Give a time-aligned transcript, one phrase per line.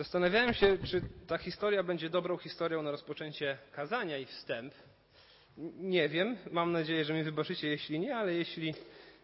[0.00, 4.74] Zastanawiałem się, czy ta historia będzie dobrą historią na rozpoczęcie kazania i wstęp.
[5.76, 6.36] Nie wiem.
[6.50, 8.74] Mam nadzieję, że mi wybaczycie, jeśli nie, ale jeśli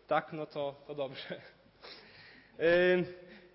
[0.06, 1.40] tak, no to, to dobrze.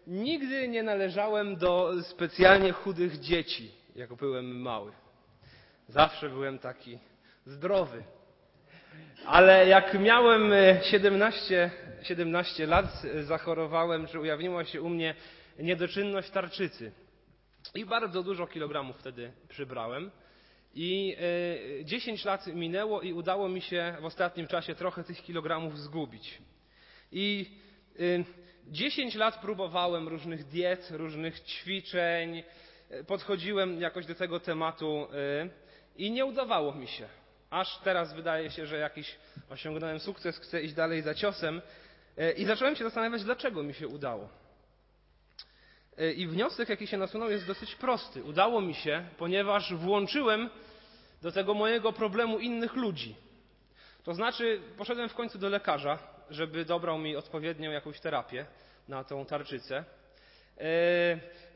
[0.08, 4.92] Nigdy nie należałem do specjalnie chudych dzieci, jak byłem mały.
[5.88, 7.00] Zawsze byłem taki
[7.46, 8.04] zdrowy.
[9.26, 11.72] Ale jak miałem 17,
[12.04, 15.16] 17 lat, zachorowałem, że ujawniła się u mnie
[15.60, 16.92] niedoczynność tarczycy.
[17.76, 20.12] I bardzo dużo kilogramów wtedy przybrałem.
[20.74, 21.18] I
[21.84, 26.38] 10 lat minęło i udało mi się w ostatnim czasie trochę tych kilogramów zgubić.
[27.12, 27.52] I
[28.68, 32.44] 10 lat próbowałem różnych diet, różnych ćwiczeń,
[33.08, 35.08] podchodziłem jakoś do tego tematu
[35.98, 37.08] i nie udawało mi się.
[37.50, 39.16] Aż teraz wydaje się, że jakiś
[39.50, 41.62] osiągnąłem sukces, chcę iść dalej za ciosem
[42.38, 44.30] i zacząłem się zastanawiać, dlaczego mi się udało.
[46.02, 48.24] E, I wniosek, jaki się nasunął, jest dosyć prosty.
[48.24, 50.50] Udało mi się, ponieważ włączyłem
[51.22, 53.16] do tego mojego problemu innych ludzi.
[54.04, 58.46] To znaczy, poszedłem w końcu do lekarza, żeby dobrał mi odpowiednią jakąś terapię
[58.88, 59.84] na tą tarczycę.
[60.58, 60.64] E,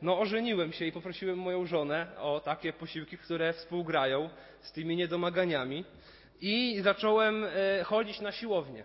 [0.02, 5.84] no, ożeniłem się i poprosiłem moją żonę o takie posiłki, które współgrają z tymi niedomaganiami.
[6.40, 8.84] I zacząłem e, chodzić na siłownię.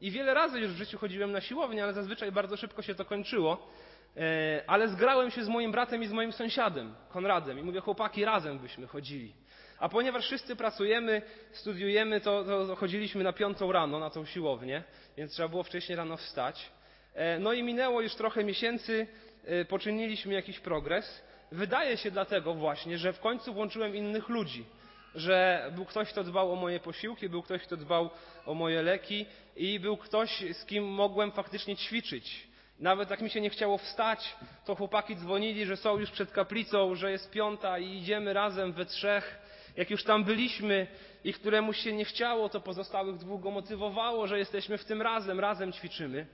[0.00, 3.04] I wiele razy już w życiu chodziłem na siłownię, ale zazwyczaj bardzo szybko się to
[3.04, 3.70] kończyło.
[4.16, 8.24] E, ale zgrałem się z moim bratem i z moim sąsiadem, Konradem, i mówię, chłopaki,
[8.24, 9.34] razem byśmy chodzili.
[9.78, 11.22] A ponieważ wszyscy pracujemy,
[11.52, 14.82] studiujemy, to, to chodziliśmy na piątą rano na tą siłownię,
[15.16, 16.70] więc trzeba było wcześniej rano wstać.
[17.14, 19.06] E, no i minęło już trochę miesięcy,
[19.44, 21.22] e, poczyniliśmy jakiś progres.
[21.52, 24.64] Wydaje się dlatego właśnie, że w końcu włączyłem innych ludzi.
[25.14, 28.10] Że był ktoś, kto dbał o moje posiłki, był ktoś, kto dbał
[28.46, 32.49] o moje leki i był ktoś, z kim mogłem faktycznie ćwiczyć
[32.80, 36.94] nawet jak mi się nie chciało wstać, to chłopaki dzwonili, że są już przed kaplicą,
[36.94, 39.38] że jest piąta i idziemy razem we trzech.
[39.76, 40.86] Jak już tam byliśmy
[41.24, 45.40] i któremuś się nie chciało, to pozostałych dwóch go motywowało, że jesteśmy w tym razem,
[45.40, 46.26] razem ćwiczymy.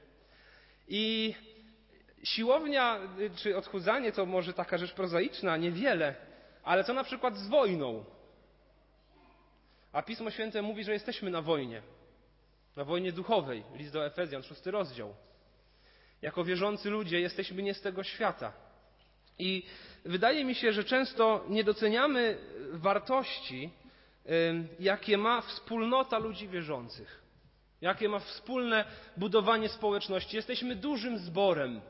[0.88, 1.34] I
[2.24, 2.98] siłownia
[3.36, 6.14] czy odchudzanie to może taka rzecz prozaiczna, niewiele,
[6.64, 8.04] ale co na przykład z wojną?
[9.92, 11.82] A Pismo Święte mówi, że jesteśmy na wojnie.
[12.76, 13.64] Na wojnie duchowej.
[13.74, 15.14] List do Efezjan, szósty rozdział.
[16.22, 18.52] Jako wierzący ludzie jesteśmy nie z tego świata.
[19.38, 19.62] I
[20.04, 22.38] wydaje mi się, że często nie doceniamy
[22.72, 23.70] wartości,
[24.80, 27.22] jakie ma wspólnota ludzi wierzących.
[27.80, 28.84] Jakie ma wspólne
[29.16, 30.36] budowanie społeczności.
[30.36, 31.80] Jesteśmy dużym zborem.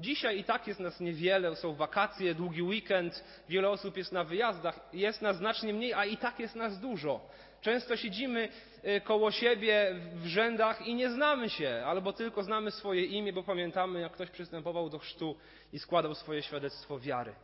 [0.00, 4.80] Dzisiaj i tak jest nas niewiele, są wakacje, długi weekend, wiele osób jest na wyjazdach,
[4.92, 7.28] jest nas znacznie mniej, a i tak jest nas dużo.
[7.66, 8.48] Często siedzimy
[8.84, 13.42] y, koło siebie w rzędach i nie znamy się, albo tylko znamy swoje imię, bo
[13.42, 15.36] pamiętamy, jak ktoś przystępował do chrztu
[15.72, 17.34] i składał swoje świadectwo wiary.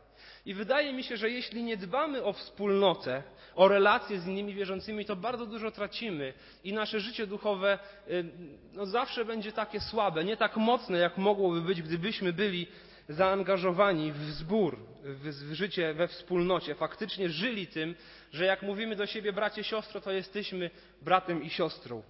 [0.45, 3.23] I wydaje mi się, że jeśli nie dbamy o wspólnotę,
[3.55, 6.33] o relacje z innymi wierzącymi, to bardzo dużo tracimy
[6.63, 7.79] i nasze życie duchowe
[8.09, 8.25] y,
[8.73, 12.67] no, zawsze będzie takie słabe, nie tak mocne, jak mogłoby być, gdybyśmy byli
[13.09, 17.95] zaangażowani w zbór, w życie we wspólnocie, faktycznie żyli tym,
[18.31, 20.69] że jak mówimy do siebie bracie, siostro, to jesteśmy
[21.01, 22.03] bratem i siostrą.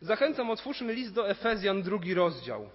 [0.00, 2.70] Zachęcam, otwórzmy list do Efezjan, drugi rozdział.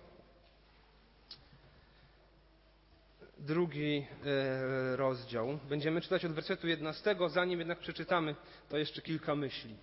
[3.39, 5.59] Drugi e, rozdział.
[5.69, 7.15] Będziemy czytać od wersetu 11.
[7.27, 8.35] Zanim jednak przeczytamy,
[8.69, 9.75] to jeszcze kilka myśli.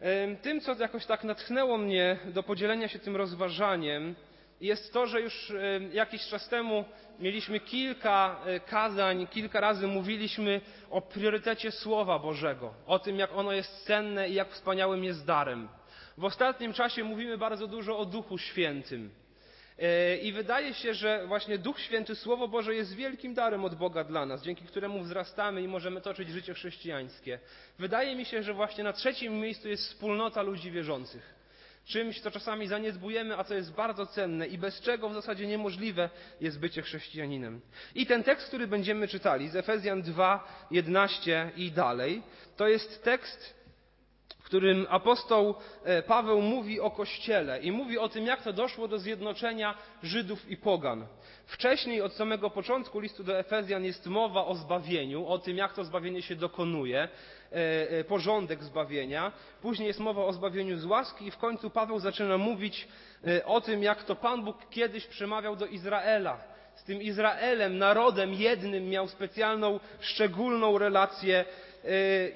[0.00, 4.14] E, tym, co jakoś tak natchnęło mnie do podzielenia się tym rozważaniem,
[4.60, 5.54] jest to, że już e,
[5.92, 6.84] jakiś czas temu
[7.18, 10.60] mieliśmy kilka e, kazań, kilka razy mówiliśmy
[10.90, 15.68] o priorytecie Słowa Bożego, o tym, jak ono jest cenne i jak wspaniałym jest darem.
[16.18, 19.10] W ostatnim czasie mówimy bardzo dużo o Duchu Świętym.
[19.78, 24.04] E, I wydaje się, że właśnie Duch Święty, Słowo Boże jest wielkim darem od Boga
[24.04, 27.38] dla nas, dzięki któremu wzrastamy i możemy toczyć życie chrześcijańskie.
[27.78, 31.37] Wydaje mi się, że właśnie na trzecim miejscu jest wspólnota ludzi wierzących
[31.88, 36.10] czymś, co czasami zaniedbujemy, a co jest bardzo cenne i bez czego w zasadzie niemożliwe
[36.40, 37.60] jest bycie chrześcijaninem.
[37.94, 42.22] I ten tekst, który będziemy czytali z Efezjan 2, 11 i dalej,
[42.56, 43.58] to jest tekst
[44.48, 45.54] którym apostoł
[45.84, 50.50] e, Paweł mówi o Kościele i mówi o tym, jak to doszło do zjednoczenia Żydów
[50.50, 51.06] i Pogan.
[51.46, 55.84] Wcześniej, od samego początku listu do Efezjan jest mowa o zbawieniu, o tym, jak to
[55.84, 57.08] zbawienie się dokonuje,
[58.08, 59.32] porządek zbawienia.
[59.62, 62.88] Później jest mowa o zbawieniu z łaski i w końcu Paweł zaczyna mówić
[63.44, 66.38] o tym, jak to Pan Bóg kiedyś przemawiał do Izraela.
[66.74, 71.44] Z tym Izraelem, narodem jednym miał specjalną, szczególną relację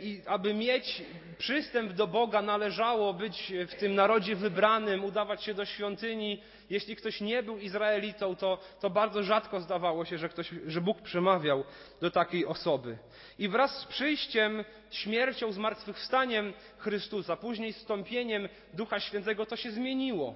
[0.01, 1.03] i aby mieć
[1.39, 6.43] przystęp do Boga, należało być w tym narodzie wybranym, udawać się do świątyni.
[6.73, 11.03] Jeśli ktoś nie był Izraelitą, to, to bardzo rzadko zdawało się, że, ktoś, że Bóg
[11.03, 11.65] przemawiał
[12.01, 12.99] do takiej osoby.
[13.39, 20.35] I wraz z przyjściem, śmiercią, zmartwychwstaniem Chrystusa, później stąpieniem Ducha Świętego, to się zmieniło.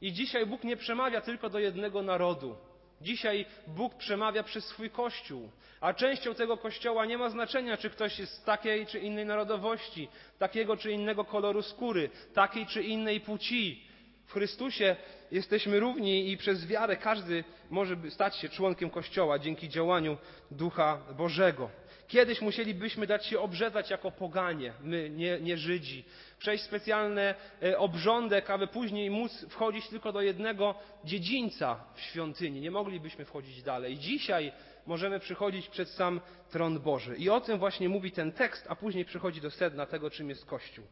[0.00, 2.56] I dzisiaj Bóg nie przemawia tylko do jednego narodu.
[3.00, 5.50] Dzisiaj Bóg przemawia przez swój Kościół,
[5.80, 10.08] a częścią tego Kościoła nie ma znaczenia, czy ktoś jest z takiej czy innej narodowości,
[10.38, 13.90] takiego czy innego koloru skóry, takiej czy innej płci.
[14.26, 14.96] W Chrystusie
[15.32, 20.16] jesteśmy równi i przez wiarę każdy może stać się członkiem Kościoła dzięki działaniu
[20.50, 21.70] Ducha Bożego.
[22.08, 26.04] Kiedyś musielibyśmy dać się obrzezać jako poganie, my, nie, nie Żydzi,
[26.38, 30.74] przejść specjalny e, obrządek, aby później móc wchodzić tylko do jednego
[31.04, 32.60] dziedzińca w świątyni.
[32.60, 33.98] Nie moglibyśmy wchodzić dalej.
[33.98, 34.52] Dzisiaj
[34.86, 37.16] możemy przychodzić przed sam tron Boży.
[37.16, 40.46] I o tym właśnie mówi ten tekst, a później przychodzi do sedna tego, czym jest
[40.46, 40.84] Kościół.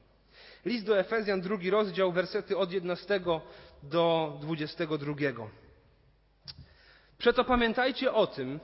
[0.65, 3.21] List do Efezjan, drugi rozdział, wersety od 11
[3.83, 5.15] do 22.
[7.19, 8.61] Przeto pamiętajcie o tym,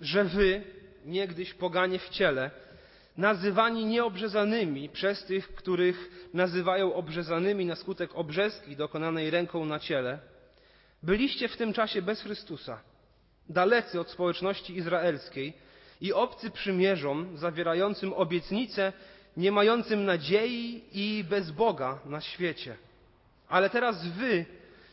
[0.00, 0.62] że wy,
[1.04, 2.50] niegdyś poganie w ciele,
[3.16, 10.18] nazywani nieobrzezanymi przez tych, których nazywają obrzezanymi na skutek obrzezki dokonanej ręką na ciele,
[11.02, 12.80] byliście w tym czasie bez Chrystusa,
[13.48, 15.52] dalecy od społeczności izraelskiej
[16.00, 18.92] i obcy przymierzom zawierającym obietnice,
[19.36, 22.76] nie mającym nadziei i bez Boga na świecie.
[23.48, 24.44] Ale teraz wy,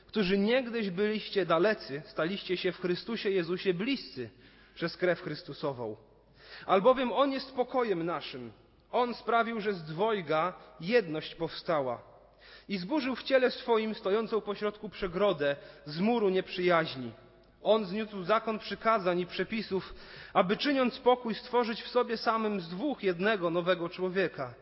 [0.07, 4.29] którzy niegdyś byliście dalecy, staliście się w Chrystusie Jezusie bliscy
[4.75, 5.95] przez krew Chrystusową.
[6.65, 8.51] Albowiem On jest pokojem naszym.
[8.91, 12.01] On sprawił, że z dwojga jedność powstała.
[12.69, 15.55] I zburzył w ciele swoim stojącą pośrodku przegrodę
[15.85, 17.11] z muru nieprzyjaźni.
[17.65, 19.93] On zniósł zakon przykazań i przepisów,
[20.33, 24.53] aby czyniąc pokój stworzyć w sobie samym z dwóch jednego nowego człowieka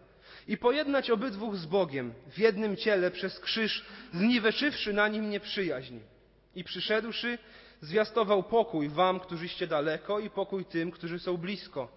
[0.48, 6.00] i pojednać obydwóch z Bogiem w jednym ciele przez krzyż, zniweczywszy na nim nieprzyjaźń.
[6.56, 7.38] I przyszedłszy,
[7.82, 11.88] zwiastował pokój wam, którzyście daleko i pokój tym, którzy są blisko.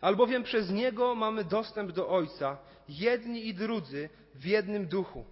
[0.00, 2.58] Albowiem przez Niego mamy dostęp do Ojca,
[2.88, 5.24] jedni i drudzy w jednym duchu.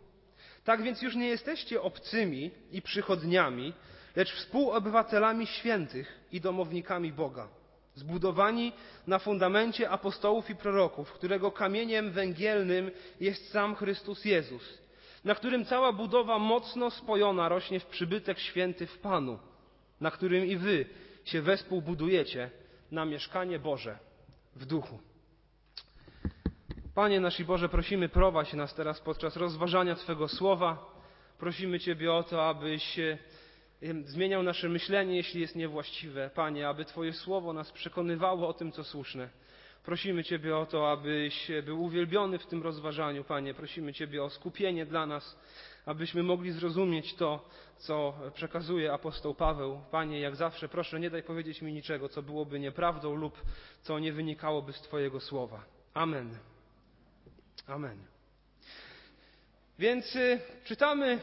[0.64, 3.72] Tak więc już nie jesteście obcymi i przychodniami,
[4.16, 7.48] lecz współobywatelami świętych i domownikami Boga,
[7.94, 8.72] zbudowani
[9.06, 12.90] na fundamencie apostołów i proroków, którego kamieniem węgielnym
[13.20, 14.78] jest sam Chrystus Jezus,
[15.24, 19.38] na którym cała budowa mocno spojona rośnie w przybytek święty w Panu
[20.00, 20.86] na którym i wy
[21.24, 22.50] się wespół budujecie
[22.90, 23.98] na mieszkanie Boże
[24.56, 24.98] w duchu.
[26.94, 31.00] Panie nasz i Boże, prosimy, prowadź nas teraz podczas rozważania Twego słowa.
[31.38, 32.98] Prosimy Ciebie o to, abyś
[34.05, 36.31] zmieniał nasze myślenie, jeśli jest niewłaściwe.
[36.35, 39.29] Panie, aby Twoje słowo nas przekonywało o tym, co słuszne.
[39.85, 43.55] Prosimy Ciebie o to, abyś był uwielbiony w tym rozważaniu, Panie.
[43.55, 45.38] Prosimy Ciebie o skupienie dla nas,
[45.87, 47.49] abyśmy mogli zrozumieć to,
[47.79, 49.81] co przekazuje apostoł Paweł.
[49.91, 53.43] Panie, jak zawsze, proszę, nie daj powiedzieć mi niczego, co byłoby nieprawdą lub
[53.82, 55.65] co nie wynikałoby z Twojego słowa.
[55.94, 56.38] Amen.
[57.67, 57.99] Amen.
[59.79, 61.19] Więc y, czytamy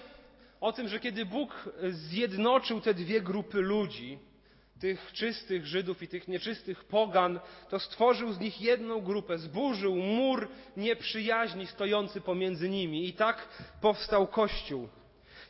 [0.61, 4.19] o tym, że kiedy Bóg zjednoczył te dwie grupy ludzi,
[4.79, 7.39] tych czystych Żydów i tych nieczystych pogan,
[7.69, 13.47] to stworzył z nich jedną grupę, zburzył mur nieprzyjaźni stojący pomiędzy nimi i tak
[13.81, 14.89] powstał Kościół.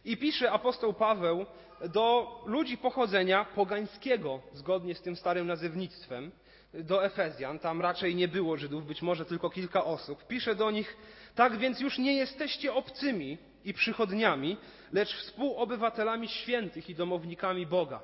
[0.05, 1.45] I pisze apostoł Paweł
[1.93, 6.31] do ludzi pochodzenia pogańskiego, zgodnie z tym starym nazewnictwem,
[6.73, 10.27] do Efezjan, tam raczej nie było Żydów, być może tylko kilka osób.
[10.27, 10.97] Pisze do nich,
[11.35, 14.57] tak więc już nie jesteście obcymi i przychodniami,
[14.93, 17.99] lecz współobywatelami świętych i domownikami Boga.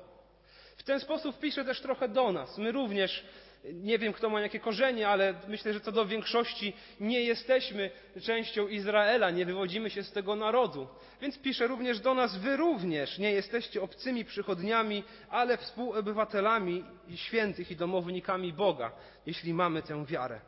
[0.76, 2.58] W ten sposób pisze też trochę do nas.
[2.58, 3.24] My również,
[3.72, 7.90] nie wiem kto ma jakie korzenie, ale myślę, że co do większości nie jesteśmy
[8.22, 10.88] częścią Izraela, nie wywodzimy się z tego narodu.
[11.20, 16.84] Więc pisze również do nas, wy również nie jesteście obcymi przychodniami, ale współobywatelami
[17.14, 18.92] świętych i domownikami Boga,
[19.26, 20.40] jeśli mamy tę wiarę.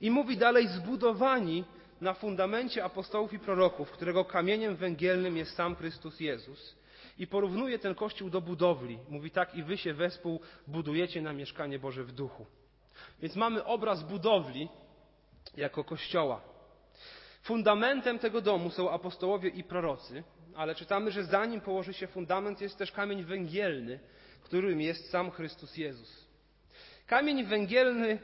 [0.00, 1.64] I mówi dalej, zbudowani
[2.00, 6.76] na fundamencie apostołów i proroków, którego kamieniem węgielnym jest sam Chrystus Jezus
[7.18, 8.98] i porównuje ten kościół do budowli.
[9.08, 12.46] Mówi tak, i wy się wespół budujecie na mieszkanie Boże w duchu.
[13.22, 14.68] Więc mamy obraz budowli
[15.56, 16.40] jako kościoła.
[17.42, 20.22] Fundamentem tego domu są apostołowie i prorocy,
[20.54, 24.00] ale czytamy, że zanim położy się fundament, jest też kamień węgielny,
[24.42, 26.26] którym jest sam Chrystus Jezus.
[27.06, 28.18] Kamień węgielny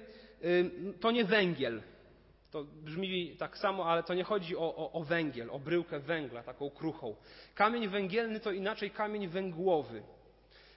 [1.00, 1.82] to nie węgiel,
[2.50, 6.42] to brzmi tak samo, ale to nie chodzi o, o, o, węgiel, o bryłkę węgla,
[6.42, 7.16] taką kruchą.
[7.54, 10.02] Kamień węgielny to inaczej kamień węgłowy.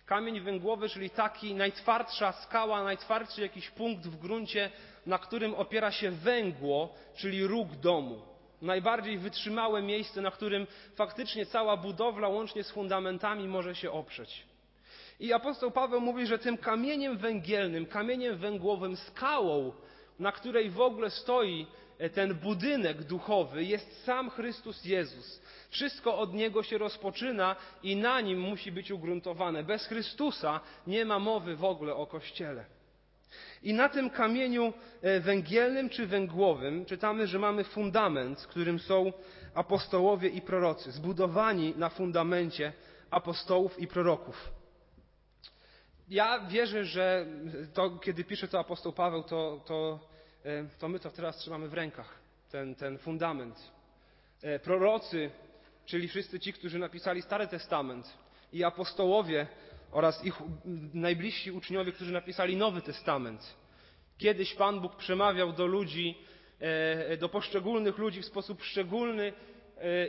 [0.06, 4.72] Kamień węglowy, czyli taki najtwardsza skała, najtwardszy jakiś punkt w gruncie,
[5.06, 8.22] na którym opiera się węgło, czyli róg domu.
[8.62, 14.46] Najbardziej wytrzymałe miejsce, na którym faktycznie cała budowla, łącznie z fundamentami, może się oprzeć.
[15.20, 19.72] I apostoł Paweł mówi, że tym kamieniem węgielnym, kamieniem węglowym, skałą,
[20.20, 25.42] na której w ogóle stoi e, ten budynek duchowy, jest sam Chrystus Jezus.
[25.70, 29.64] Wszystko od Niego się rozpoczyna i na Nim musi być ugruntowane.
[29.64, 32.66] Bez Chrystusa nie ma mowy w ogóle o Kościele.
[33.64, 39.14] I na tym kamieniu e, węgielnym czy węglowym czytamy, że mamy fundament, którym są
[39.54, 42.74] apostołowie i prorocy, zbudowani na fundamencie
[43.12, 44.52] apostołów i proroków.
[46.10, 47.26] Ja wierzę, że
[47.74, 50.00] to, kiedy pisze to apostoł Paweł, to, to,
[50.80, 52.20] to my to teraz trzymamy w rękach,
[52.52, 53.72] ten, ten fundament.
[54.42, 55.32] E, prorocy,
[55.86, 58.18] czyli wszyscy ci, którzy napisali Stary Testament
[58.54, 59.48] i apostołowie
[59.92, 60.42] oraz ich
[60.94, 63.56] najbliżsi uczniowie, którzy napisali Nowy Testament.
[64.18, 66.18] Kiedyś Pan Bóg przemawiał do ludzi,
[66.60, 69.34] e, do poszczególnych ludzi w sposób szczególny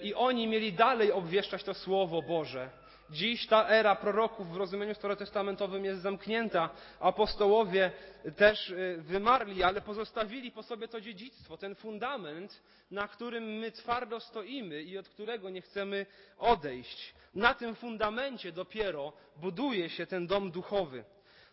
[0.02, 2.70] i oni mieli dalej obwieszczać to Słowo Boże.
[3.10, 6.70] Dziś ta era proroków w rozumieniu starotestamentowym jest zamknięta.
[7.00, 7.92] Apostołowie
[8.36, 14.20] też y, wymarli, ale pozostawili po sobie to dziedzictwo, ten fundament, na którym my twardo
[14.20, 16.06] stoimy i od którego nie chcemy
[16.38, 17.14] odejść.
[17.34, 21.04] Na tym fundamencie dopiero buduje się ten dom duchowy.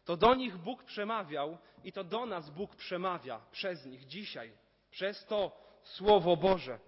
[0.05, 4.51] To do nich Bóg przemawiał i to do nas Bóg przemawia przez nich dzisiaj,
[4.91, 5.51] przez to
[5.83, 6.79] Słowo Boże.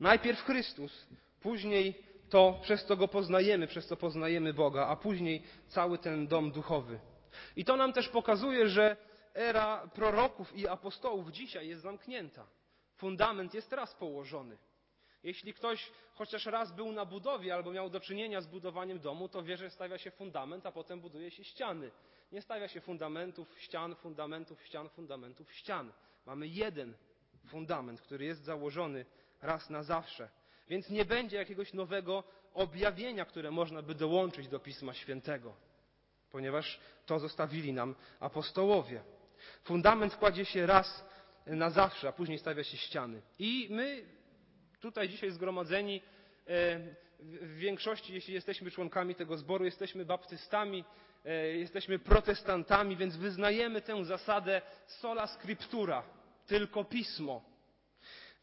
[0.00, 1.06] Najpierw Chrystus,
[1.40, 6.50] później to przez to go poznajemy, przez to poznajemy Boga, a później cały ten dom
[6.50, 7.00] duchowy.
[7.56, 8.96] I to nam też pokazuje, że
[9.34, 12.46] era proroków i apostołów dzisiaj jest zamknięta.
[12.96, 14.58] Fundament jest raz położony.
[15.22, 19.42] Jeśli ktoś chociaż raz był na budowie albo miał do czynienia z budowaniem domu, to
[19.42, 21.90] wie, że stawia się fundament, a potem buduje się ściany.
[22.32, 25.92] Nie stawia się fundamentów, ścian, fundamentów, ścian, fundamentów, ścian.
[26.26, 26.94] Mamy jeden
[27.46, 29.06] fundament, który jest założony
[29.42, 30.41] raz na zawsze.
[30.68, 35.54] Więc nie będzie jakiegoś nowego objawienia, które można by dołączyć do Pisma Świętego,
[36.30, 39.02] ponieważ to zostawili nam apostołowie.
[39.64, 41.04] Fundament kładzie się raz
[41.46, 43.22] na zawsze, a później stawia się ściany.
[43.38, 44.04] I my
[44.80, 46.02] tutaj dzisiaj zgromadzeni,
[46.46, 46.78] e,
[47.20, 50.84] w większości, jeśli jesteśmy członkami tego zboru, jesteśmy baptystami,
[51.24, 56.02] e, jesteśmy protestantami, więc wyznajemy tę zasadę sola scriptura,
[56.46, 57.51] tylko pismo.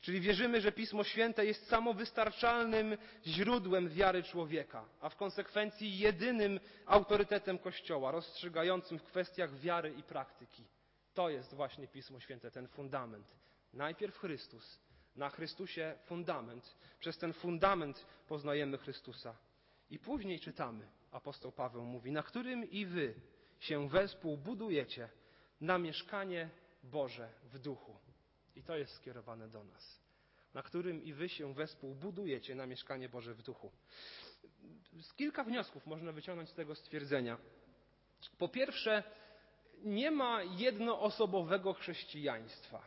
[0.01, 7.57] Czyli wierzymy, że Pismo Święte jest samowystarczalnym źródłem wiary człowieka, a w konsekwencji jedynym autorytetem
[7.57, 10.63] Kościoła, rozstrzygającym w kwestiach wiary i praktyki.
[11.13, 13.27] To jest właśnie Pismo Święte, ten fundament.
[13.73, 14.79] Najpierw Chrystus,
[15.15, 16.75] na Chrystusie fundament.
[16.99, 19.37] Przez ten fundament poznajemy Chrystusa.
[19.89, 23.13] I później czytamy, apostoł Paweł mówi, na którym i wy
[23.59, 25.09] się wespół budujecie
[25.61, 26.49] na mieszkanie
[26.83, 28.08] Boże w duchu.
[28.59, 29.99] I to jest skierowane do nas,
[30.53, 33.71] na którym i wy się wespół budujecie na mieszkanie Boże w duchu.
[35.15, 37.37] Kilka wniosków można wyciągnąć z tego stwierdzenia.
[38.37, 39.03] Po pierwsze,
[39.83, 42.81] nie ma jednoosobowego chrześcijaństwa.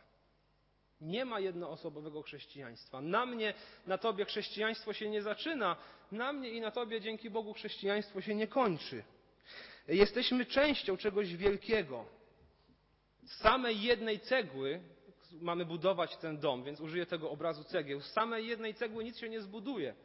[1.01, 3.01] Nie ma jednoosobowego chrześcijaństwa.
[3.01, 3.53] Na mnie,
[3.87, 5.77] na tobie chrześcijaństwo się nie zaczyna,
[6.11, 9.03] na mnie i na tobie dzięki Bogu chrześcijaństwo się nie kończy.
[9.87, 12.05] Jesteśmy częścią czegoś wielkiego.
[13.23, 14.92] Z samej jednej cegły
[15.41, 18.01] mamy budować ten dom, więc użyję tego obrazu cegieł.
[18.01, 19.95] Z samej jednej cegły nic się nie zbuduje.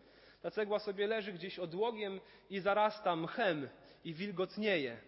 [0.42, 2.20] Ta cegła sobie leży gdzieś odłogiem
[2.50, 3.68] i zarasta mchem
[4.04, 5.00] i wilgotnieje.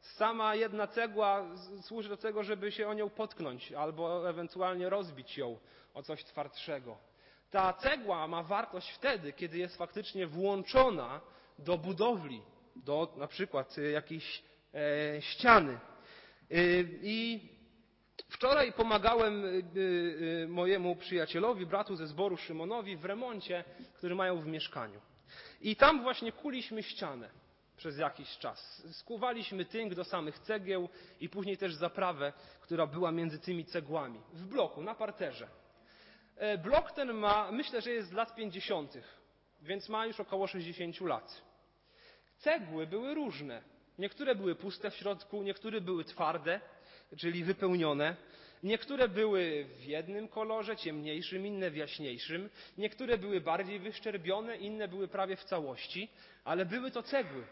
[0.00, 1.44] Sama jedna cegła
[1.82, 5.58] służy do tego, żeby się o nią potknąć albo ewentualnie rozbić ją
[5.94, 6.96] o coś twardszego.
[7.50, 11.20] Ta cegła ma wartość wtedy, kiedy jest faktycznie włączona
[11.58, 12.42] do budowli,
[12.76, 14.42] do na przykład jakiejś
[14.74, 15.72] e, ściany.
[15.72, 16.56] E,
[17.02, 17.48] I
[18.28, 24.46] Wczoraj pomagałem y, y, mojemu przyjacielowi, bratu ze zboru Szymonowi w remoncie, który mają w
[24.46, 25.00] mieszkaniu.
[25.60, 27.30] I tam właśnie kuliśmy ścianę
[27.76, 28.82] przez jakiś czas.
[28.92, 30.88] Skuwaliśmy tynk do samych cegieł
[31.20, 34.20] i później też zaprawę, która była między tymi cegłami.
[34.32, 35.48] W bloku, na parterze.
[36.36, 38.98] E, blok ten ma, myślę, że jest z lat 50.,
[39.62, 41.42] więc ma już około 60 lat.
[42.38, 43.62] Cegły były różne.
[43.98, 46.60] Niektóre były puste w środku, niektóre były twarde
[47.16, 48.16] czyli wypełnione.
[48.62, 52.50] Niektóre były w jednym kolorze, ciemniejszym, inne w jaśniejszym.
[52.78, 56.08] Niektóre były bardziej wyszczerbione, inne były prawie w całości,
[56.44, 57.44] ale były to cegły.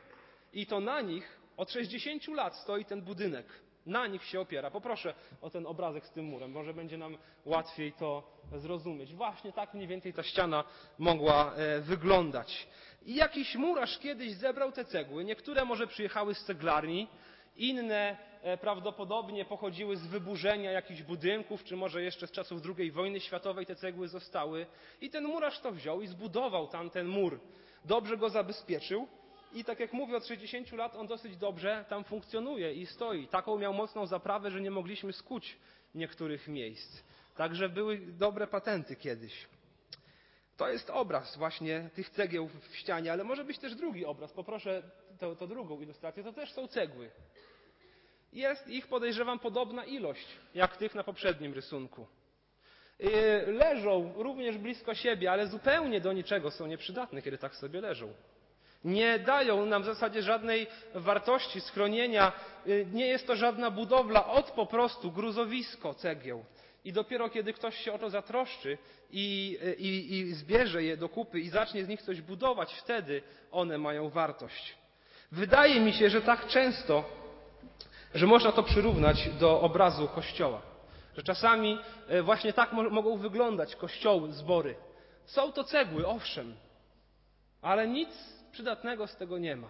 [0.52, 3.47] I to na nich Od 60 lat stoi ten budynek.
[3.87, 4.71] Na nich się opiera.
[4.71, 9.14] Poproszę o ten obrazek z tym murem, może będzie nam łatwiej to zrozumieć.
[9.14, 10.64] Właśnie tak mniej więcej ta ściana
[10.99, 12.69] mogła e, wyglądać.
[13.07, 15.25] I jakiś murarz kiedyś zebrał te cegły.
[15.25, 17.09] Niektóre może przyjechały z ceglarni,
[17.57, 18.16] inne
[18.61, 23.76] prawdopodobnie pochodziły z wyburzenia jakichś budynków, czy może jeszcze z czasów II wojny światowej te
[23.76, 24.66] cegły zostały.
[25.00, 27.40] I ten murarz to wziął i zbudował tam ten mur.
[27.84, 29.08] Dobrze go zabezpieczył
[29.54, 33.26] i tak jak mówię, od 60 lat on dosyć dobrze tam funkcjonuje i stoi.
[33.26, 35.56] Taką miał mocną zaprawę, że nie mogliśmy skuć
[35.94, 37.02] niektórych miejsc.
[37.37, 39.46] Także były dobre patenty kiedyś.
[40.56, 44.32] To jest obraz właśnie tych cegieł w ścianie, ale może być też drugi obraz.
[44.32, 44.82] Poproszę
[45.18, 46.25] to, to drugą ilustrację.
[46.25, 47.11] To też są cegły.
[48.32, 52.06] Jest ich, podejrzewam, podobna ilość jak tych na poprzednim rysunku.
[53.00, 58.12] Y, leżą również blisko siebie, ale zupełnie do niczego są nieprzydatne, kiedy tak sobie leżą
[58.84, 62.32] nie dają nam w zasadzie żadnej wartości schronienia.
[62.66, 66.44] Y, nie jest to żadna budowla, od po prostu gruzowisko cegieł.
[66.84, 68.78] I dopiero kiedy ktoś się o to zatroszczy
[69.10, 73.22] i, y, i, i zbierze je do kupy i zacznie z nich coś budować, wtedy
[73.52, 74.76] one mają wartość.
[75.32, 77.04] Wydaje mi się, że tak często,
[78.14, 80.62] że można to przyrównać do obrazu kościoła.
[81.16, 81.78] Że czasami
[82.11, 84.75] y, właśnie tak mogą wyglądać kościoły, zbory.
[85.25, 86.54] Są to cegły, owszem,
[87.62, 88.09] ale nic
[88.52, 89.69] przydatnego z tego nie ma.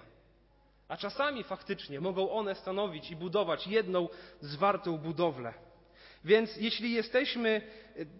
[0.89, 4.09] A czasami faktycznie mogą one stanowić i budować jedną
[4.41, 5.55] zwartą budowlę.
[6.25, 7.63] Więc jeśli jesteśmy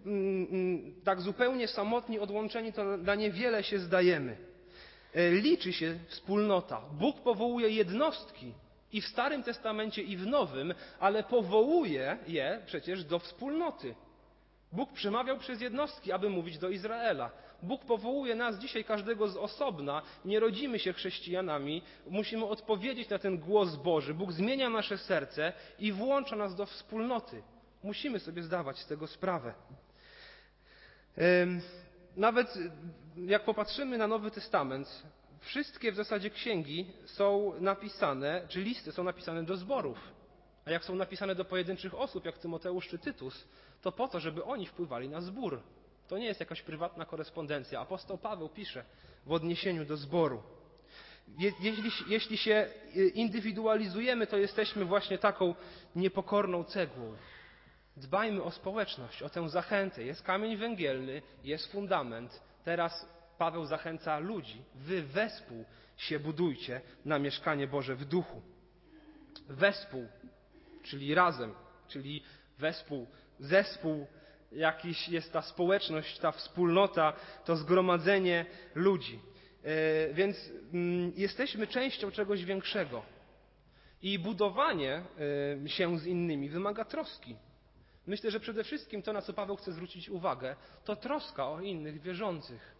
[0.05, 4.37] mm, mm, tak zupełnie samotni, odłączeni, to na niewiele się zdajemy.
[5.13, 6.81] E, liczy się wspólnota.
[6.91, 8.53] Bóg powołuje jednostki
[8.93, 13.95] i w Starym Testamencie, i w Nowym, ale powołuje je przecież do wspólnoty.
[14.71, 17.31] Bóg przemawiał przez jednostki, aby mówić do Izraela.
[17.63, 20.01] Bóg powołuje nas dzisiaj, każdego z osobna.
[20.25, 21.81] Nie rodzimy się chrześcijanami.
[22.07, 24.13] Musimy odpowiedzieć na ten głos Boży.
[24.13, 27.43] Bóg zmienia nasze serce i włącza nas do wspólnoty.
[27.83, 29.53] Musimy sobie zdawać z tego sprawę.
[32.15, 32.57] Nawet
[33.15, 35.03] jak popatrzymy na Nowy Testament,
[35.43, 39.97] wszystkie w zasadzie księgi są napisane, czy listy są napisane do zborów.
[40.65, 43.47] A jak są napisane do pojedynczych osób, jak Tymoteusz czy Tytus,
[43.81, 45.61] to po to, żeby oni wpływali na zbór.
[46.07, 47.79] To nie jest jakaś prywatna korespondencja.
[47.79, 48.83] Apostoł Paweł pisze
[49.25, 50.43] w odniesieniu do zboru.
[51.37, 55.55] Jeśli, jeśli się y, indywidualizujemy, to jesteśmy właśnie taką
[55.95, 57.15] niepokorną cegłą.
[57.97, 60.03] Dbajmy o społeczność, o tę zachętę.
[60.03, 62.41] Jest kamień węgielny, jest fundament.
[62.63, 64.61] Teraz Paweł zachęca ludzi.
[64.75, 65.65] Wy wespół
[65.97, 68.41] się budujcie na mieszkanie Boże w duchu.
[69.49, 70.07] Wespół,
[70.83, 71.53] czyli razem,
[71.87, 72.23] czyli
[72.59, 73.07] wespół,
[73.39, 74.07] zespół
[74.51, 77.13] jakiś jest ta społeczność, ta wspólnota,
[77.45, 79.19] to zgromadzenie ludzi.
[79.63, 83.05] E, więc mm, jesteśmy częścią czegoś większego.
[84.01, 85.03] I budowanie
[85.63, 87.35] e, się z innymi wymaga troski.
[88.07, 92.01] Myślę, że przede wszystkim to, na co Paweł chce zwrócić uwagę, to troska o innych
[92.01, 92.72] wierzących.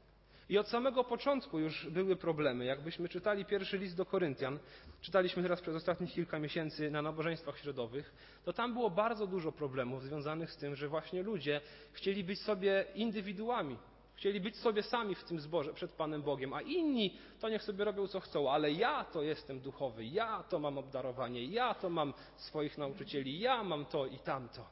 [0.54, 2.66] I od samego początku już były problemy.
[2.66, 4.60] Jakbyśmy czytali pierwszy list do Koryntian,
[5.02, 8.14] czytaliśmy teraz przez ostatnich kilka miesięcy na nabożeństwach środowych,
[8.44, 11.62] to tam było bardzo dużo problemów związanych z tym, że właśnie ludzie
[11.92, 13.78] chcieli być sobie indywiduami.
[14.16, 17.84] Chcieli być sobie sami w tym zborze przed Panem Bogiem, a inni to niech sobie
[17.84, 22.14] robią co chcą, ale ja to jestem duchowy, ja to mam obdarowanie, ja to mam
[22.36, 24.68] swoich nauczycieli, ja mam to i tamto.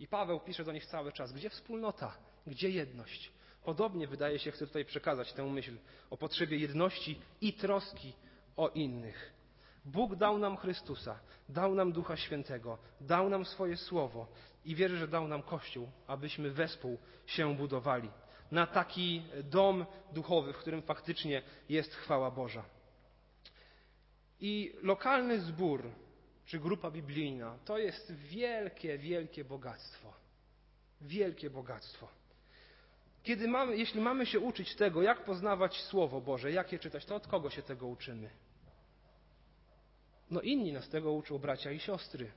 [0.00, 3.36] I Paweł pisze do nich cały czas, gdzie wspólnota, gdzie jedność?
[3.66, 5.76] Podobnie wydaje się, chcę tutaj przekazać tę myśl
[6.10, 8.12] o potrzebie jedności i troski
[8.56, 9.32] o innych.
[9.84, 14.26] Bóg dał nam Chrystusa, dał nam Ducha Świętego, dał nam swoje Słowo
[14.64, 18.10] i wierzę, że dał nam Kościół, abyśmy wespół się budowali
[18.50, 22.64] na taki dom duchowy, w którym faktycznie jest chwała Boża.
[24.40, 25.90] I lokalny zbór,
[26.44, 30.12] czy grupa biblijna, to jest wielkie, wielkie bogactwo.
[31.00, 32.08] Wielkie bogactwo.
[33.26, 37.16] Kiedy mamy, jeśli mamy się uczyć tego, jak poznawać Słowo Boże, jak je czytać, to
[37.16, 38.30] od kogo się tego uczymy?
[40.30, 42.32] No inni nas tego uczą bracia i siostry.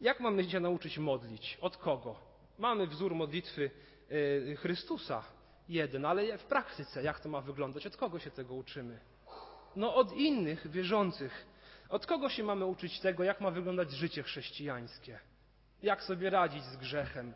[0.00, 1.58] Jak mamy się nauczyć modlić?
[1.60, 2.16] Od kogo?
[2.58, 3.70] Mamy wzór modlitwy
[4.12, 5.24] y, Chrystusa
[5.68, 7.86] jeden, ale w praktyce jak to ma wyglądać?
[7.86, 9.00] Od kogo się tego uczymy?
[9.76, 11.46] No od innych wierzących.
[11.88, 15.18] Od kogo się mamy uczyć tego, jak ma wyglądać życie chrześcijańskie?
[15.82, 17.34] Jak sobie radzić z grzechem?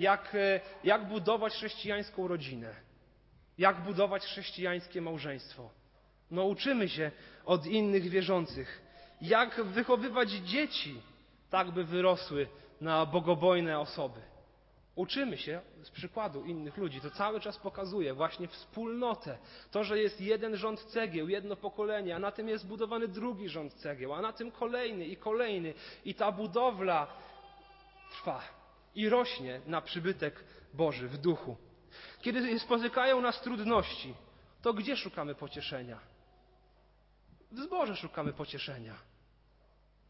[0.00, 2.74] Jak, e, jak budować chrześcijańską rodzinę,
[3.58, 5.70] jak budować chrześcijańskie małżeństwo.
[6.30, 7.10] No uczymy się
[7.44, 8.82] od innych wierzących,
[9.20, 11.00] jak wychowywać dzieci,
[11.50, 12.48] tak by wyrosły
[12.80, 14.20] na bogobojne osoby.
[14.94, 17.00] Uczymy się z przykładu innych ludzi.
[17.00, 19.38] To cały czas pokazuje właśnie wspólnotę.
[19.70, 23.74] To, że jest jeden rząd cegieł, jedno pokolenie, a na tym jest budowany drugi rząd
[23.74, 25.74] cegieł, a na tym kolejny i kolejny.
[26.04, 27.06] I ta budowla
[28.10, 28.59] trwa
[28.94, 31.56] i rośnie na przybytek Boży w duchu.
[32.20, 34.14] Kiedy spotykają nas trudności,
[34.62, 36.00] to gdzie szukamy pocieszenia?
[37.52, 38.94] W zborze szukamy pocieszenia.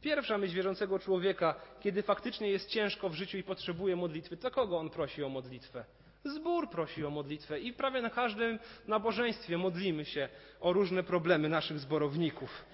[0.01, 4.79] Pierwsza myśl wierzącego człowieka, kiedy faktycznie jest ciężko w życiu i potrzebuje modlitwy, to kogo
[4.79, 5.85] on prosi o modlitwę?
[6.25, 10.29] Zbór prosi o modlitwę i prawie na każdym nabożeństwie modlimy się
[10.61, 12.65] o różne problemy naszych zborowników.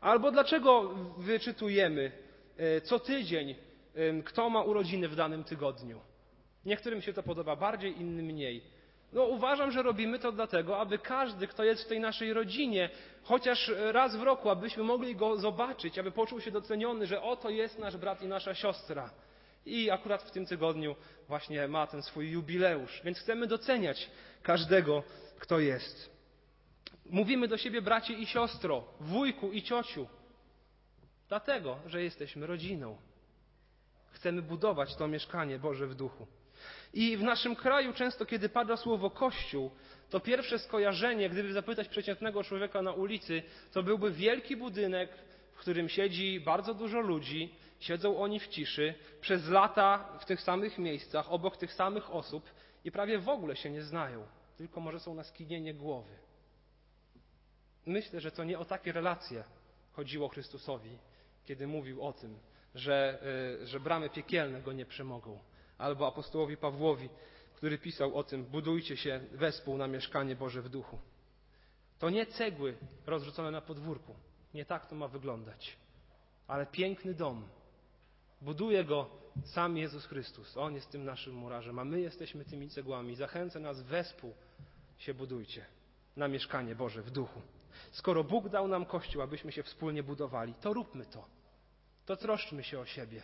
[0.00, 2.12] Albo dlaczego wyczytujemy
[2.56, 3.54] e, co tydzień,
[4.24, 6.00] kto ma urodziny w danym tygodniu?
[6.64, 8.62] Niektórym się to podoba bardziej, innym mniej.
[9.12, 12.90] No, uważam, że robimy to dlatego, aby każdy, kto jest w tej naszej rodzinie,
[13.22, 17.78] chociaż raz w roku, abyśmy mogli go zobaczyć, aby poczuł się doceniony, że oto jest
[17.78, 19.10] nasz brat i nasza siostra.
[19.66, 20.96] I akurat w tym tygodniu
[21.28, 24.10] właśnie ma ten swój jubileusz, więc chcemy doceniać
[24.42, 25.02] każdego,
[25.38, 26.10] kto jest.
[27.10, 30.06] Mówimy do siebie bracie i siostro, wujku i ciociu,
[31.28, 32.96] dlatego, że jesteśmy rodziną.
[34.14, 36.26] Chcemy budować to mieszkanie Boże w duchu.
[36.92, 39.70] I w naszym kraju często, kiedy pada słowo Kościół,
[40.10, 45.10] to pierwsze skojarzenie, gdyby zapytać przeciętnego człowieka na ulicy, to byłby wielki budynek,
[45.52, 50.78] w którym siedzi bardzo dużo ludzi, siedzą oni w ciszy, przez lata w tych samych
[50.78, 52.50] miejscach, obok tych samych osób
[52.84, 56.12] i prawie w ogóle się nie znają, tylko może są na skinienie głowy.
[57.86, 59.44] Myślę, że to nie o takie relacje
[59.92, 60.98] chodziło Chrystusowi,
[61.44, 62.38] kiedy mówił o tym,
[62.74, 63.18] że,
[63.62, 65.38] y, że bramy piekielne go nie przemogą
[65.78, 67.08] albo apostołowi Pawłowi,
[67.54, 70.98] który pisał o tym: budujcie się wespół na mieszkanie Boże w duchu.
[71.98, 74.14] To nie cegły rozrzucone na podwórku.
[74.54, 75.76] Nie tak to ma wyglądać.
[76.46, 77.48] Ale piękny dom.
[78.40, 79.10] Buduje go
[79.44, 80.56] sam Jezus Chrystus.
[80.56, 83.14] On jest tym naszym murarzem, a my jesteśmy tymi cegłami.
[83.14, 84.34] Zachęca nas wespół
[84.98, 85.66] się budujcie
[86.16, 87.40] na mieszkanie Boże w duchu.
[87.92, 91.24] Skoro Bóg dał nam Kościół, abyśmy się wspólnie budowali, to róbmy to.
[92.06, 93.22] To troszczmy się o siebie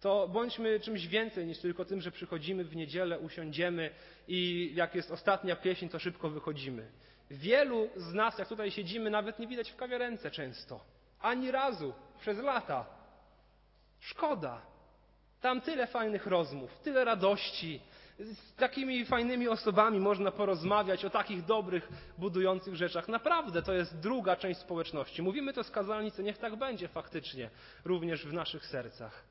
[0.00, 3.90] to bądźmy czymś więcej niż tylko tym, że przychodzimy w niedzielę, usiądziemy
[4.28, 6.88] i jak jest ostatnia pieśń, to szybko wychodzimy.
[7.30, 10.84] Wielu z nas, jak tutaj siedzimy, nawet nie widać w kawiarence często.
[11.20, 12.86] Ani razu przez lata.
[14.00, 14.62] Szkoda.
[15.40, 17.80] Tam tyle fajnych rozmów, tyle radości.
[18.18, 23.08] Z takimi fajnymi osobami można porozmawiać o takich dobrych, budujących rzeczach.
[23.08, 25.22] Naprawdę to jest druga część społeczności.
[25.22, 27.50] Mówimy to z kazalnicy, niech tak będzie faktycznie,
[27.84, 29.24] również w naszych sercach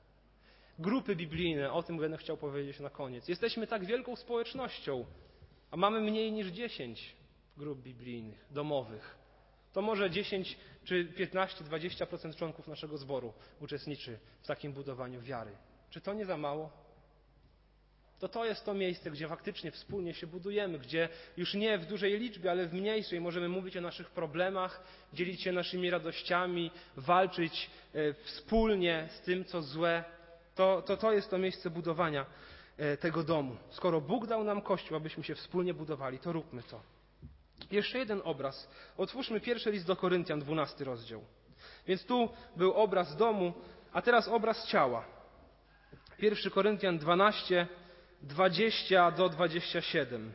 [0.79, 3.27] grupy biblijne, o tym będę chciał powiedzieć na koniec.
[3.27, 5.05] Jesteśmy tak wielką społecznością,
[5.71, 7.15] a mamy mniej niż 10
[7.57, 9.17] grup biblijnych, domowych.
[9.73, 15.51] To może 10 czy 15, 20% członków naszego zboru uczestniczy w takim budowaniu wiary.
[15.89, 16.86] Czy to nie za mało?
[18.19, 22.19] To to jest to miejsce, gdzie faktycznie wspólnie się budujemy, gdzie już nie w dużej
[22.19, 28.13] liczbie, ale w mniejszej możemy mówić o naszych problemach, dzielić się naszymi radościami, walczyć e,
[28.13, 30.03] wspólnie z tym, co złe,
[30.55, 32.25] to, to, to jest to miejsce budowania
[32.77, 33.57] e, tego domu.
[33.69, 36.81] Skoro Bóg dał nam Kościół, abyśmy się wspólnie budowali, to róbmy to.
[37.71, 38.69] Jeszcze jeden obraz.
[38.97, 41.21] Otwórzmy pierwszy list do Koryntian, dwunasty rozdział.
[41.87, 43.53] Więc tu był obraz domu,
[43.93, 45.05] a teraz obraz ciała.
[46.17, 47.67] Pierwszy Koryntian 12,
[48.21, 50.33] 20 do 27.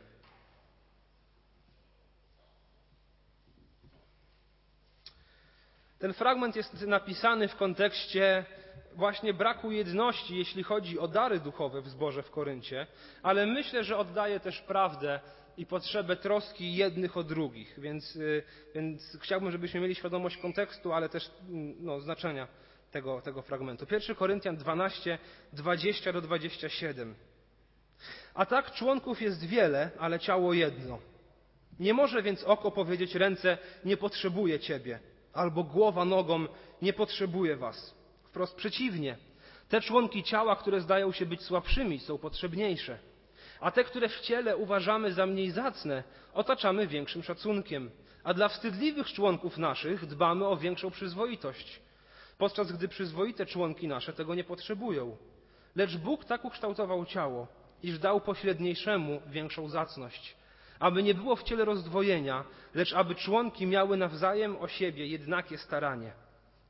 [5.99, 8.45] Ten fragment jest napisany w kontekście
[8.95, 12.87] właśnie braku jedności, jeśli chodzi o dary duchowe w zborze w Koryncie,
[13.23, 15.19] ale myślę, że oddaje też prawdę
[15.57, 18.43] i potrzebę troski jednych o drugich, więc, y,
[18.75, 22.47] więc chciałbym, żebyśmy mieli świadomość kontekstu, ale też mm, no, znaczenia
[22.91, 23.85] tego, tego fragmentu.
[23.91, 25.17] 1 Koryntian 12,
[25.53, 27.15] 20 do 27.
[28.33, 30.99] A tak członków jest wiele, ale ciało jedno.
[31.79, 34.99] Nie może więc oko powiedzieć ręce, nie potrzebuje ciebie,
[35.33, 36.45] albo głowa nogą,
[36.81, 37.95] nie potrzebuje was.
[38.23, 39.17] Wprost przeciwnie.
[39.69, 42.97] Te członki ciała, które zdają się być słabszymi, są potrzebniejsze.
[43.59, 47.91] A te, które w ciele uważamy za mniej zacne, otaczamy większym szacunkiem.
[48.23, 51.81] A dla wstydliwych członków naszych dbamy o większą przyzwoitość,
[52.37, 55.17] podczas gdy przyzwoite członki nasze tego nie potrzebują.
[55.75, 57.47] Lecz Bóg tak ukształtował ciało,
[57.83, 60.35] iż dał pośredniejszemu większą zacność,
[60.79, 62.43] aby nie było w ciele rozdwojenia,
[62.73, 66.11] lecz aby członki miały nawzajem o siebie jednakie staranie.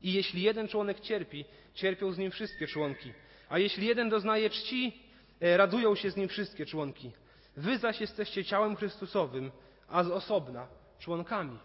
[0.02, 3.12] I jeśli jeden członek cierpi, cierpią z nim wszystkie członki.
[3.48, 5.02] A jeśli jeden doznaje czci,
[5.40, 7.10] e, radują się z nim wszystkie członki.
[7.56, 9.50] Wy zaś jesteście ciałem Chrystusowym,
[9.88, 10.66] a z osobna
[10.98, 11.58] członkami.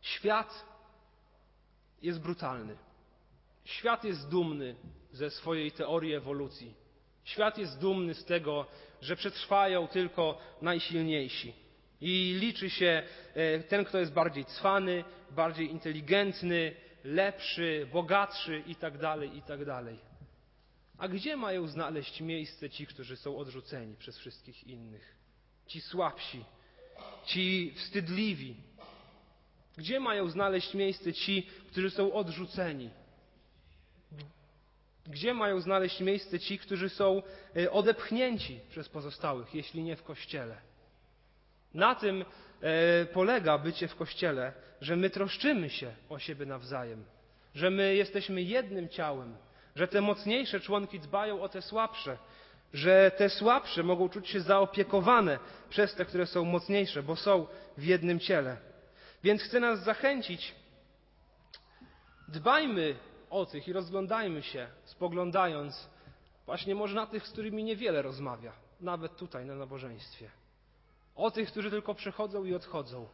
[0.00, 0.64] Świat
[2.02, 2.76] jest brutalny.
[3.64, 4.76] Świat jest dumny
[5.12, 6.74] ze swojej teorii ewolucji.
[7.24, 8.66] Świat jest dumny z tego,
[9.00, 11.52] że przetrwają tylko najsilniejsi.
[12.00, 13.02] I liczy się
[13.34, 19.64] e, ten, kto jest bardziej cwany, bardziej inteligentny, lepszy, bogatszy itd., tak itd.
[19.66, 19.94] Tak
[20.98, 25.16] A gdzie mają znaleźć miejsce ci, którzy są odrzuceni przez wszystkich innych?
[25.66, 26.44] Ci słabsi,
[27.26, 28.56] ci wstydliwi.
[29.76, 32.90] Gdzie mają znaleźć miejsce ci, którzy są odrzuceni?
[35.06, 37.22] Gdzie mają znaleźć miejsce ci, którzy są
[37.56, 40.56] e, odepchnięci przez pozostałych, jeśli nie w kościele?
[41.74, 42.24] Na tym
[42.62, 47.04] e, polega bycie w kościele, że my troszczymy się o siebie nawzajem,
[47.54, 49.36] że my jesteśmy jednym ciałem,
[49.76, 52.18] że te mocniejsze członki dbają o te słabsze,
[52.72, 55.38] że te słabsze mogą czuć się zaopiekowane
[55.70, 57.46] przez te, które są mocniejsze, bo są
[57.78, 58.56] w jednym ciele.
[59.24, 60.54] Więc chcę nas zachęcić,
[62.28, 62.96] dbajmy
[63.32, 65.88] o tych i rozglądajmy się, spoglądając
[66.46, 70.30] właśnie może na tych, z którymi niewiele rozmawia, nawet tutaj na nabożeństwie.
[71.16, 73.08] O tych, którzy tylko przychodzą i odchodzą.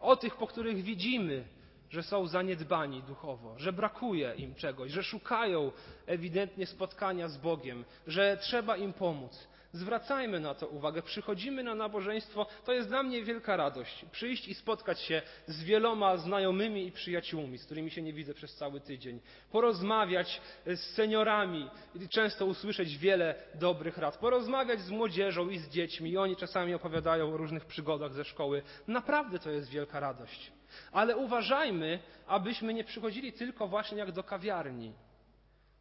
[0.00, 1.44] O tych, po których widzimy,
[1.90, 5.72] że są zaniedbani duchowo, że brakuje im czegoś, że szukają
[6.06, 9.48] ewidentnie spotkania z Bogiem, że trzeba im pomóc.
[9.74, 11.02] Zwracajmy na to uwagę.
[11.02, 14.04] Przychodzimy na nabożeństwo, to jest dla mnie wielka radość.
[14.12, 18.54] Przyjść i spotkać się z wieloma znajomymi i przyjaciółmi, z którymi się nie widzę przez
[18.54, 19.20] cały tydzień.
[19.50, 21.70] Porozmawiać z seniorami,
[22.10, 24.18] często usłyszeć wiele dobrych rad.
[24.18, 26.10] Porozmawiać z młodzieżą i z dziećmi.
[26.10, 28.62] I oni czasami opowiadają o różnych przygodach ze szkoły.
[28.88, 30.52] Naprawdę to jest wielka radość.
[30.92, 34.92] Ale uważajmy, abyśmy nie przychodzili tylko właśnie jak do kawiarni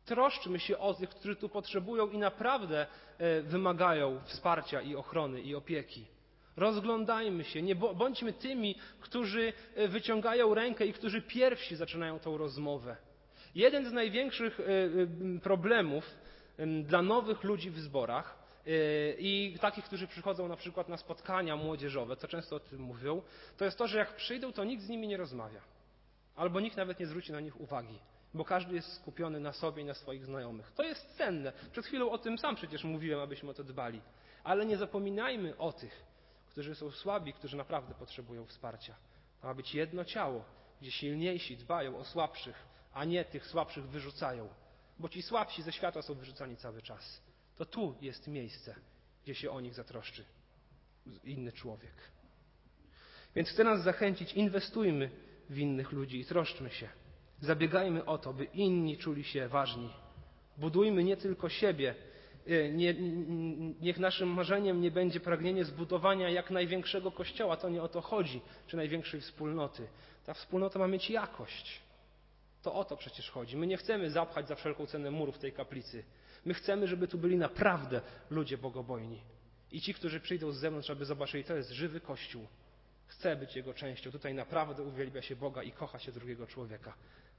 [0.06, 2.88] Troszczmy się o tych, którzy tu potrzebują i naprawdę
[3.18, 6.06] e, wymagają wsparcia i ochrony i opieki.
[6.58, 12.98] Rozglądajmy się, nie bądźmy tymi, którzy e, wyciągają rękę i którzy pierwsi zaczynają tą rozmowę.
[13.56, 14.64] Jeden z największych e,
[15.40, 16.18] problemów
[16.84, 18.44] dla nowych ludzi w zborach
[19.18, 23.22] i takich, którzy przychodzą na przykład na spotkania młodzieżowe, co często o tym mówią,
[23.58, 25.62] to jest to, że jak przyjdą, to nikt z nimi nie rozmawia.
[26.36, 28.00] Albo nikt nawet nie zwróci na nich uwagi
[28.34, 30.72] bo każdy jest skupiony na sobie i na swoich znajomych.
[30.76, 31.54] To jest cenne.
[31.72, 34.02] Przed chwilą o tym sam przecież mówiłem, abyśmy o to dbali.
[34.44, 36.04] Ale nie zapominajmy o tych,
[36.48, 38.96] którzy są słabi, którzy naprawdę potrzebują wsparcia.
[39.42, 40.46] To ma być jedno ciało,
[40.82, 44.50] gdzie silniejsi dbają o słabszych, a nie tych słabszych wyrzucają.
[45.00, 47.22] Bo ci słabsi ze świata są wyrzucani cały czas.
[47.56, 48.76] To tu jest miejsce,
[49.24, 50.26] gdzie się o nich zatroszczy
[51.24, 51.94] inny człowiek.
[53.36, 55.10] Więc chcę nas zachęcić, inwestujmy
[55.50, 56.90] w innych ludzi i troszczmy się.
[57.44, 59.90] Zabiegajmy o to, by inni czuli się ważni.
[60.58, 61.96] Budujmy nie tylko siebie.
[62.48, 62.94] E, nie,
[63.82, 67.58] niech naszym marzeniem nie będzie pragnienie zbudowania jak największego kościoła.
[67.58, 69.88] To nie o to chodzi, czy największej wspólnoty.
[70.26, 71.82] Ta wspólnota ma mieć jakość.
[72.62, 73.58] To o to przecież chodzi.
[73.58, 76.04] My nie chcemy zapchać za wszelką cenę murów tej kaplicy.
[76.46, 79.22] My chcemy, żeby tu byli naprawdę ludzie bogobojni.
[79.72, 82.48] I ci, którzy przyjdą z zewnątrz, aby zobaczyli, to jest żywy Kościół.
[83.08, 84.12] Chcę być jego częścią.
[84.12, 86.94] Tutaj naprawdę uwielbia się Boga i kocha się drugiego człowieka.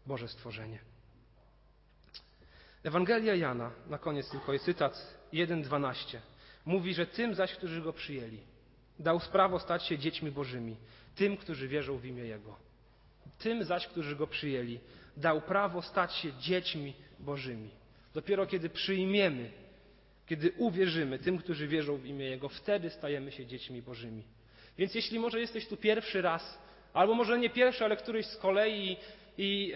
[0.06, 0.78] Boże stworzenie.
[2.84, 6.18] Ewangelia Jana, na koniec tylko jest cytat 1:12.
[6.64, 8.40] Mówi, że tym zaś, którzy go przyjęli,
[8.98, 10.76] dał sprawo stać się dziećmi Bożymi,
[11.14, 12.56] tym, którzy wierzą w imię Jego.
[13.38, 14.80] Tym zaś, którzy go przyjęli,
[15.16, 17.70] dał prawo stać się dziećmi Bożymi.
[18.14, 19.50] Dopiero kiedy przyjmiemy,
[20.26, 24.22] kiedy uwierzymy tym, którzy wierzą w imię Jego, wtedy stajemy się dziećmi Bożymi.
[24.78, 26.58] Więc jeśli może jesteś tu pierwszy raz,
[26.92, 28.96] albo może nie pierwszy, ale któryś z kolei
[29.38, 29.72] i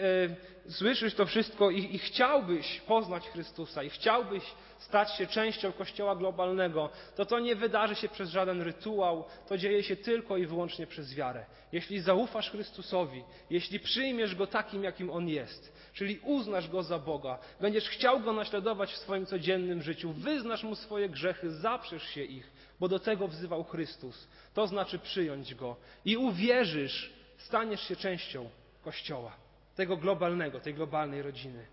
[0.67, 4.43] e, słyszysz to wszystko i, i chciałbyś poznać Chrystusa i chciałbyś
[4.79, 9.83] stać się częścią Kościoła globalnego, to to nie wydarzy się przez żaden rytuał, to dzieje
[9.83, 11.47] się tylko i wyłącznie przez wiarę.
[11.73, 17.39] Jeśli zaufasz Chrystusowi, jeśli przyjmiesz Go takim, jakim On jest, czyli uznasz Go za Boga,
[17.61, 22.51] będziesz chciał Go naśladować w swoim codziennym życiu, wyznasz Mu swoje grzechy, zaprzesz się ich,
[22.81, 28.51] bo do tego wzywał Chrystus, to znaczy przyjąć Go i uwierzysz, staniesz się częścią
[28.83, 29.48] Kościoła
[29.79, 31.67] tego globalnego, tej globalnej rodziny.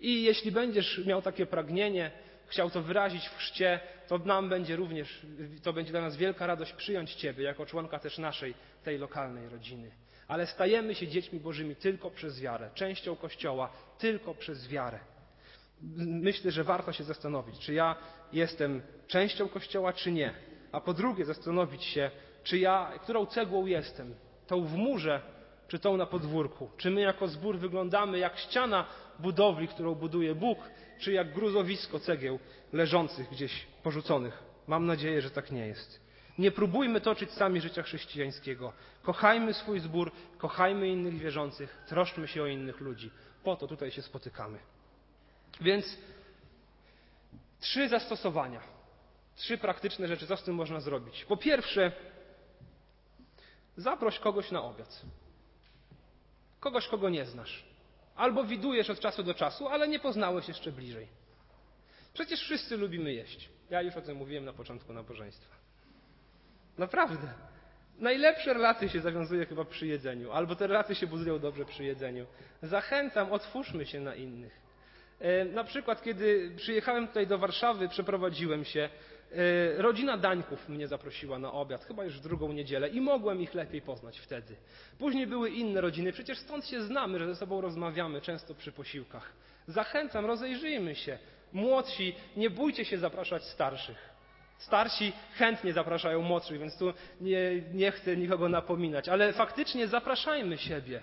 [0.00, 2.10] I jeśli będziesz miał takie pragnienie,
[2.46, 5.26] chciał to wyrazić w chrzcie, to nam będzie również,
[5.62, 9.90] to będzie dla nas wielka radość przyjąć Ciebie jako członka też naszej, tej lokalnej rodziny.
[10.28, 14.98] Ale stajemy się dziećmi Bożymi tylko przez wiarę, częścią Kościoła tylko przez wiarę.
[15.96, 17.96] Myślę, że warto się zastanowić, czy ja
[18.32, 20.34] jestem częścią Kościoła, czy nie.
[20.72, 22.10] A po drugie zastanowić się,
[22.42, 24.14] czy ja, którą cegłą jestem.
[24.46, 25.37] Tą w murze,
[25.68, 26.70] czy tą na podwórku?
[26.76, 28.86] Czy my jako zbór wyglądamy jak ściana
[29.18, 30.58] budowli, którą buduje Bóg,
[30.98, 32.38] czy jak gruzowisko cegieł
[32.72, 34.42] leżących gdzieś porzuconych?
[34.66, 36.08] Mam nadzieję, że tak nie jest.
[36.38, 38.72] Nie próbujmy toczyć sami życia chrześcijańskiego.
[39.02, 43.10] Kochajmy swój zbór, kochajmy innych wierzących, troszczmy się o innych ludzi.
[43.44, 44.58] Po to tutaj się spotykamy.
[45.60, 45.98] Więc
[47.60, 48.60] trzy zastosowania,
[49.36, 51.24] trzy praktyczne rzeczy, co z tym można zrobić.
[51.24, 51.92] Po pierwsze,
[53.76, 55.02] zaproś kogoś na obiad.
[56.60, 57.64] Kogoś, kogo nie znasz.
[58.16, 61.08] Albo widujesz od czasu do czasu, ale nie poznałeś jeszcze bliżej.
[62.14, 63.48] Przecież wszyscy lubimy jeść.
[63.70, 65.56] Ja już o tym mówiłem na początku nabożeństwa.
[66.78, 67.28] Naprawdę.
[67.98, 72.26] Najlepsze relacje się zawiązuje chyba przy jedzeniu, albo te relacje się budują dobrze przy jedzeniu.
[72.62, 74.60] Zachęcam, otwórzmy się na innych.
[75.20, 78.88] E, na przykład, kiedy przyjechałem tutaj do Warszawy, przeprowadziłem się,
[79.76, 83.82] rodzina Dańków mnie zaprosiła na obiad, chyba już w drugą niedzielę i mogłem ich lepiej
[83.82, 84.56] poznać wtedy.
[84.98, 89.32] Później były inne rodziny, przecież stąd się znamy, że ze sobą rozmawiamy często przy posiłkach.
[89.66, 91.18] Zachęcam, rozejrzyjmy się.
[91.52, 94.08] Młodsi, nie bójcie się zapraszać starszych.
[94.58, 101.00] Starsi chętnie zapraszają młodszych, więc tu nie, nie chcę nikogo napominać, ale faktycznie zapraszajmy siebie.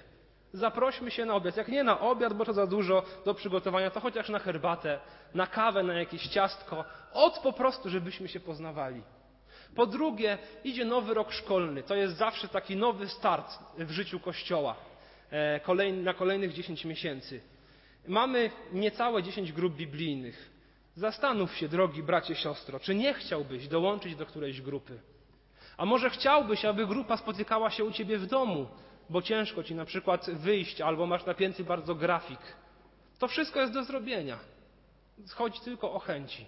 [0.56, 1.58] Zaprośmy się na obiad.
[1.58, 5.00] Jak nie na obiad, bo to za dużo do przygotowania, to chociaż na herbatę,
[5.34, 6.86] na kawę, na jakieś ciastko.
[7.14, 9.02] Od po prostu, żebyśmy się poznawali.
[9.76, 11.84] Po drugie, idzie nowy rok szkolny.
[11.84, 14.76] To jest zawsze taki nowy start w życiu Kościoła
[15.32, 17.42] e, na kolejnych 10 miesięcy.
[18.08, 20.50] Mamy niecałe 10 grup biblijnych.
[20.96, 25.00] Zastanów się, drogi bracie, siostro, czy nie chciałbyś dołączyć do którejś grupy?
[25.78, 28.68] A może chciałbyś, aby grupa spotykała się u ciebie w domu,
[29.10, 32.40] bo ciężko ci na przykład wyjść, albo masz napięty bardzo grafik.
[33.20, 34.40] To wszystko jest do zrobienia.
[35.36, 36.46] Chodzi tylko o chęci.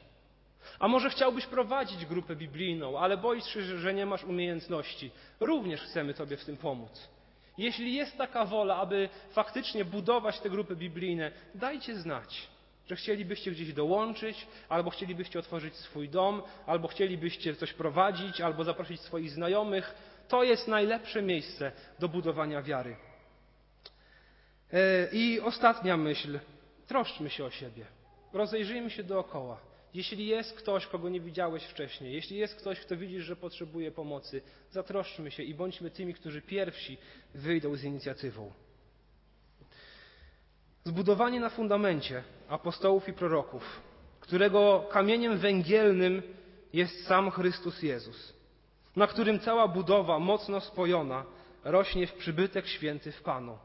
[0.80, 5.12] A może chciałbyś prowadzić grupę biblijną, ale boisz się, że nie masz umiejętności.
[5.40, 7.10] Również chcemy Tobie w tym pomóc.
[7.58, 12.48] Jeśli jest taka wola, aby faktycznie budować te grupy biblijne, dajcie znać,
[12.88, 19.02] że chcielibyście gdzieś dołączyć, albo chcielibyście otworzyć swój dom, albo chcielibyście coś prowadzić, albo zaprosić
[19.02, 19.96] swoich znajomych.
[20.28, 22.96] To jest najlepsze miejsce do budowania wiary.
[24.74, 26.40] E, I ostatnia myśl.
[26.88, 27.86] Troszczmy się o siebie.
[28.34, 29.62] Rozejrzyjmy się dookoła.
[29.94, 34.42] Jeśli jest ktoś, kogo nie widziałeś wcześniej, jeśli jest ktoś, kto widzisz, że potrzebuje pomocy,
[34.72, 36.98] zatroszczmy się i bądźmy tymi, którzy pierwsi
[37.34, 38.52] wyjdą z inicjatywą.
[40.84, 43.82] Zbudowanie na fundamencie apostołów i proroków,
[44.20, 46.22] którego kamieniem węgielnym
[46.74, 48.34] jest sam Chrystus Jezus,
[48.98, 51.26] na którym cała budowa mocno spojona
[51.64, 53.58] rośnie w przybytek święty w Panu,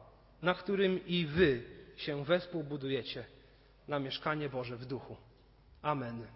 [0.42, 1.62] na którym i wy
[1.97, 3.25] się wespół budujecie
[3.88, 5.16] na mieszkanie Boże w duchu.
[5.83, 6.27] Amen.